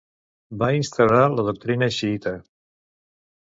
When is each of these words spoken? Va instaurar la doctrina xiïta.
Va 0.63 0.69
instaurar 0.77 1.19
la 1.35 1.45
doctrina 1.51 1.91
xiïta. 2.01 2.35